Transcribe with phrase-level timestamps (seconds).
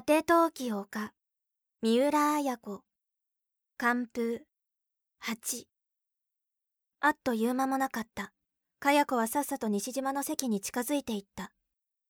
[0.00, 1.12] 果て陶器丘
[1.82, 2.80] 三浦綾子
[3.76, 4.40] 寒風
[5.18, 5.68] 八。
[7.02, 8.32] あっという間もなかった。
[8.78, 11.52] かや子はさっさと西島の席に近づいていった。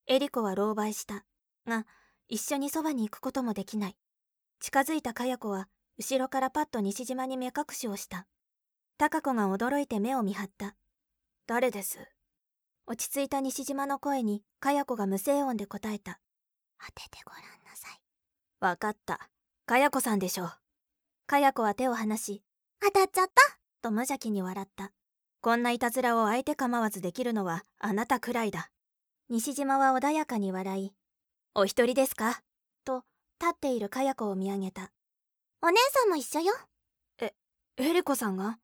[0.07, 1.25] エリコは狼狽した。
[1.67, 1.85] が
[2.29, 3.97] 一緒にそばに行くこともできない。
[4.61, 5.67] 近づいたかや子は
[5.99, 8.29] 後ろからパッと西島に目隠しをした。
[8.99, 10.77] 貴子が驚いて目を見張った。
[11.49, 11.99] 誰です？
[12.87, 16.21] 落ち着いた西島の声にかや子が無声音で答えた。
[16.79, 17.60] 当ててごらん。
[18.61, 19.31] わかった。
[19.65, 20.53] かや子さんでしょう。
[21.27, 22.43] かや子は手を離し
[22.83, 23.33] 当たっちゃった？
[23.81, 24.93] と無邪気に笑った。
[25.41, 28.71] こんないたずらを相手構わずできるのはあなたくらいだ。
[29.31, 30.93] 西島は穏やかに笑い
[31.55, 32.43] お一人ですか？
[32.85, 33.05] と
[33.41, 34.91] 立っているかや子を見上げた。
[35.63, 36.53] お姉さんも一緒よ。
[37.19, 37.33] え
[37.79, 38.59] エリコさんが？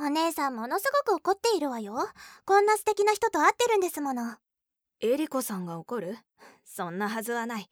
[0.00, 1.94] お姉さんものすごく怒っているわよ。
[2.46, 4.34] こんな素敵な人と会ってるんですもの。
[5.00, 6.18] エリコさんが怒る？
[6.64, 7.68] そんなはずはない。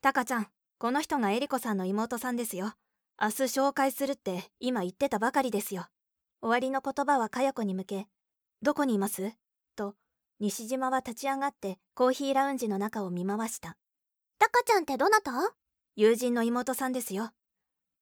[0.00, 0.46] タカちゃん
[0.78, 2.74] この人がエリコさんの妹さんですよ。
[3.18, 5.86] 明日紹介するって今言ってたばかりですよ。
[6.42, 8.06] 終わりの言葉はかや子に向け
[8.60, 9.32] どこにいます？
[9.74, 9.94] と
[10.38, 13.78] 西島は立ち上がってコーヒーラウンジの中を見回した。
[14.38, 15.32] タカちゃんってどなた？
[15.94, 17.30] 友人の妹さんですよ。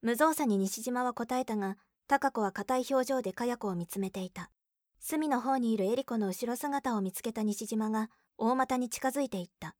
[0.02, 1.76] 無造作に西島は答えたが
[2.08, 4.50] 貴子は硬い表情でかや子を見つめていた。
[4.98, 9.76] 隅の方にいるエリコの後ろ姿を見つけた西島が大股に近づいていった。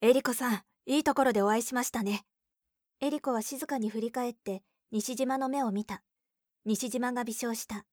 [0.00, 2.24] エリコさんいいところでお会いしましたね。
[3.00, 6.02] エリコは静かに振り返って西島の目を見た。
[6.64, 7.86] 西島が微笑した。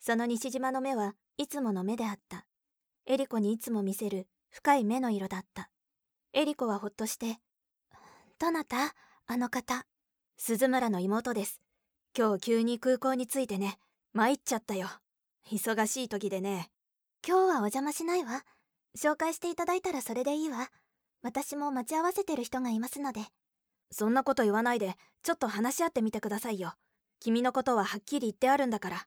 [0.00, 2.46] その西島の目はいつもの目であった。
[3.06, 5.70] エリコにいつも見せる深い目の色だった。
[6.32, 7.38] エリコはほっとして
[8.38, 8.94] 「どなた？
[9.26, 9.86] あの方。
[10.36, 11.60] 鈴村の妹です。
[12.16, 13.78] 今日急に空港に着いてね。
[14.12, 14.88] 参っちゃったよ。
[15.50, 16.70] 忙しい時でね。
[17.26, 18.44] 今日はお邪魔しないわ。
[18.96, 20.70] 紹介していただいたらそれでいいわ。
[21.22, 23.20] 私も待ち合わせてる人がいますので。
[23.90, 26.74] そんなこと言わないでちょっと話し合ってみてくださいよ。
[27.20, 29.06] 君のことははっきり言ってあるんだから。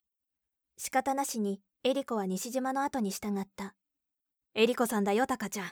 [0.77, 3.75] 仕方なしにエリコは西島の後に従った。
[4.55, 5.71] エリコさんだよタカちゃん。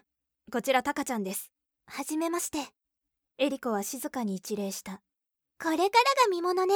[0.51, 1.51] こちらタカちゃんです。
[1.87, 2.59] はじめまして。
[3.37, 5.01] エリコは静かに一礼した。
[5.61, 5.89] これからが
[6.29, 6.73] 見ものね。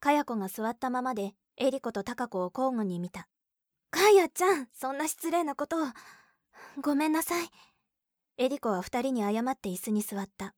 [0.00, 3.28] かや子が座ったままでエリコとタカ子を交互に見た。
[3.90, 5.86] かやちゃんそんな失礼なことを。
[6.80, 7.48] ごめんなさい
[8.38, 10.54] エリコは二人に謝って椅子に座った。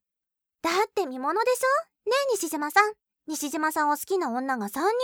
[0.63, 2.11] だって見ものでしょ？
[2.11, 2.93] ねえ西島さん。
[3.29, 4.95] 西島さんを好きな女が3人集まっ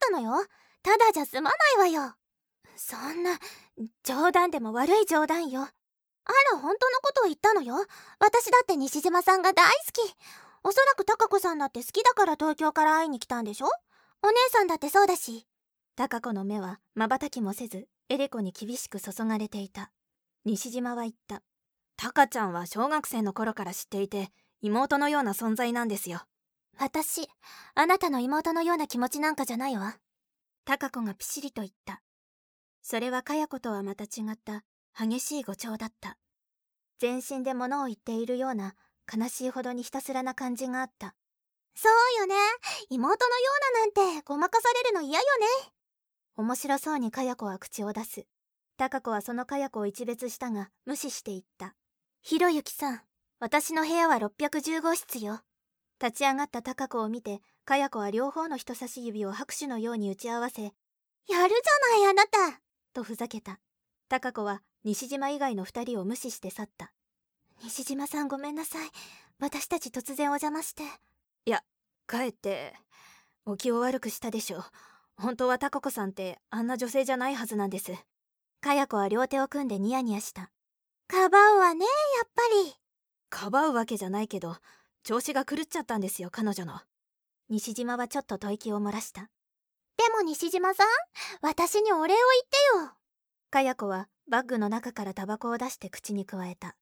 [0.00, 0.46] たのよ。
[0.82, 1.56] ただじゃ済まな
[1.86, 2.14] いわよ。
[2.76, 3.38] そんな
[4.02, 5.62] 冗談でも悪い冗談よ。
[5.62, 7.76] あら本当のことを言ったのよ。
[8.18, 10.14] 私だって西島さんが大好き。
[10.64, 13.66] おそらく貴子さんだって好きだから東京から会いに来たんでしょ？
[13.66, 15.46] お姉さんだってそうだし。
[15.96, 19.92] 貴子の目は瞬きもせずエレコに厳しく注がれていた。
[20.44, 21.42] 西島は言った。
[21.96, 24.30] タカちゃんは小学生の頃から知っていて
[24.60, 26.22] 妹のような存在なんですよ。
[26.78, 27.28] 私
[27.74, 29.96] あなたの妹のような気持ちなんかじゃないわ。
[30.66, 32.02] 貴子がピシリと言った。
[32.82, 34.62] それはかや子とはまた違った
[34.98, 36.18] 激しい誤調だった。
[36.98, 38.74] 全身で物を言っているような
[39.12, 41.14] 悲しいほどにひたすらな感じがあった。
[41.74, 42.34] そうよね。
[42.90, 43.50] 妹のよ
[43.94, 45.72] うななんてごまかされるの嫌よね。
[46.36, 48.26] 面白そうにかや子は口を出す。
[48.78, 51.74] 貴子はそのかや子を一別したが無視していった
[52.22, 53.00] ひろゆきさん
[53.38, 55.40] 私の部屋は610号室よ。
[56.00, 60.74] 立ち上がった貴子を見てかや子は両方の人差し指を拍手のように打ち合わせやる
[61.28, 62.60] じゃないあなた！
[62.92, 63.60] とふざけた。
[64.08, 66.92] 貴子は西島以外の2人を無視して去った
[67.62, 68.88] 西島さんごめんなさい。
[69.38, 70.82] 私たち突然お邪魔して
[71.44, 71.62] いや
[72.06, 72.74] かえって
[73.44, 74.64] お気を悪くしたでしょう。
[75.18, 77.92] 本当は貴子さんってあんな女性じゃないはずなんです
[78.60, 80.50] かや子は両手を組んでニヤニヤした。
[81.08, 81.88] かばうわねや
[82.24, 82.74] っぱり。
[83.30, 84.56] かばうわけじゃないけど
[85.02, 86.80] 調子が狂っちゃったんですよ彼女の。
[87.48, 89.30] 西島はちょっと吐息を漏らした。
[89.96, 90.86] でも西島さん
[91.40, 92.92] 私にお礼を言ってよ。
[93.50, 96.76] かや子はバッグの中からタバコを出して口に加えた。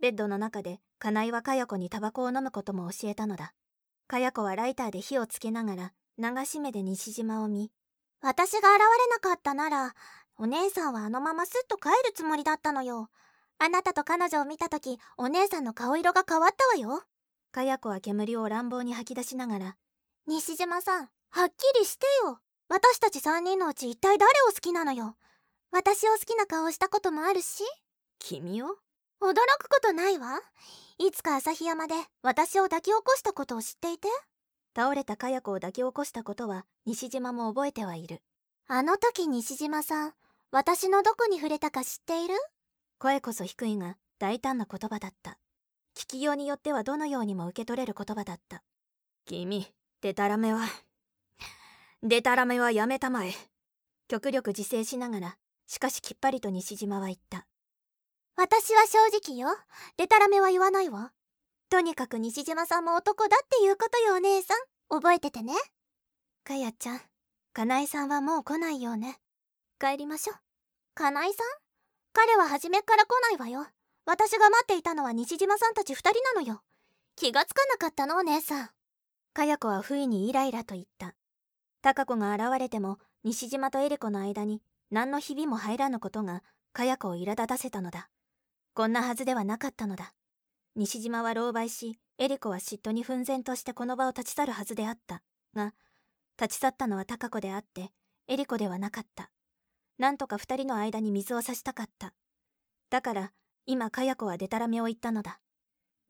[0.00, 3.54] ベッドの中で金井はかや子にタバコを飲むことも教えたのだ。
[4.08, 7.70] かや子はライターで火をつけながら流し目で西島を見
[8.22, 8.74] 私が現れ
[9.10, 9.94] なかったなら
[10.38, 13.10] お姉さんはあのままスッと帰るつもりだったのよ
[13.58, 17.02] あなたと彼女を見た時お姉さんの顔色が変わったわよ。
[17.50, 19.76] かや子は煙を乱暴に吐き出しながら
[20.26, 22.38] 西島さんはっきりしてよ。
[22.68, 25.16] 私たち3人のうち一体誰を好きなのよ。
[25.70, 27.64] 私を好きな顔したこともあるし。
[28.18, 28.66] 君を？
[29.20, 30.40] 驚くことないわ。
[30.98, 34.08] いつか旭山で私を抱き起こしたことを知っていて。
[34.76, 38.20] 倒れたかや子を抱き起こしたことは西島も覚えてはいる。
[38.68, 40.12] あの時西島さん
[40.52, 42.34] 私のどこに触れたか知っている？
[42.98, 45.38] 声こそ低いが大胆な言葉だった。
[45.96, 48.64] 聞きようによってはどのようにも受け取れる言葉だった。
[49.24, 49.68] 君
[50.00, 50.62] デタラメは
[52.02, 53.32] デタラメはやめたまえ。
[54.08, 55.36] 極力自制しながら
[55.66, 57.46] しかしきっぱりと西島は言った。
[58.36, 58.98] 私は正
[59.32, 59.48] 直よ
[59.96, 61.12] デタラメは言わないわ。
[61.70, 64.58] とにかく西島さんも男だっていうことよお姉さん。
[64.88, 65.52] 覚えててね。
[66.42, 67.00] かやちゃん。
[67.52, 69.18] かなえさんはもう来ないようね。
[69.78, 70.36] 帰りましょう。
[70.94, 71.67] かなえさん？
[72.20, 73.64] 彼は初めから来ないわよ。
[74.04, 76.62] 私が待っていたのは西島さんたち二人なのよ。
[77.14, 78.70] 気がつかなかったのお姉さん。
[79.32, 81.14] かや子は不意にイライラと言った。
[81.80, 86.42] 貴子が現れても西島とエリコの間に何のひびも入らぬことが
[86.72, 88.08] かや子を苛立たせたのだ。
[88.74, 90.12] こんなはずではなかったのだ。
[90.74, 95.22] 西島は狼狽しエリコは嫉妬に奮然としてこの場を立ち去るはずであった。
[95.54, 95.72] が
[96.36, 97.92] 立ち去ったのは貴子であって
[98.26, 99.30] エリコではなかった。
[99.98, 102.14] なんとか二人の間に水を差したかった。
[102.90, 103.32] だから
[103.66, 105.40] 今かや子はデタラメを言ったのだ。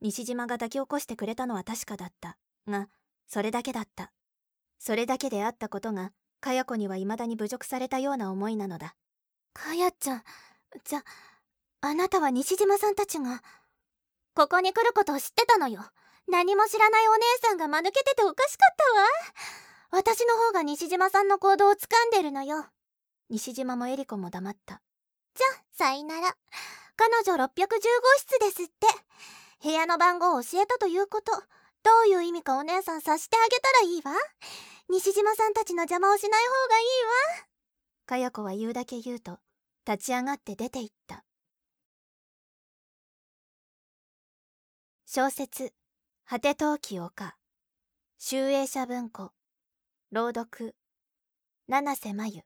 [0.01, 2.37] 西島が抱き起こしてくれたのは確かだった。
[2.69, 2.89] が
[3.27, 4.13] それだけだった。
[4.79, 8.95] それだけであったことがかや子には未だに侮辱されたような思いなのだ。
[9.55, 10.23] かやちゃん
[10.85, 11.03] じゃ
[11.81, 13.43] あなたは西島さんたちが
[14.35, 15.83] ここに来ることを知ってたのよ。
[16.29, 20.03] 何も知らないお姉さんが間抜けてておかしかったわ。
[20.03, 22.67] 私の方が西島さんの行動をつかんでるのよ。
[23.31, 24.81] 西島もエリコも黙った。
[25.35, 26.35] じゃさいなら
[26.97, 27.49] 彼女610号
[28.19, 28.87] 室ですって。
[29.63, 31.33] 部屋の番号を教えたということ。
[31.33, 34.13] どういう意味かお姉さん察してあげたらいいわ。
[34.89, 36.87] 西島さんたちの邪魔をしない方がいい
[37.41, 37.49] わ。
[38.07, 39.39] かや子は言うだけ言うと
[39.87, 41.25] 立ち上がって出て行った。
[45.05, 45.73] 小説
[46.29, 47.37] 「果て陶器丘」
[48.19, 49.33] 集英社文庫。
[50.11, 50.75] 朗読
[51.69, 52.43] 七瀬真由。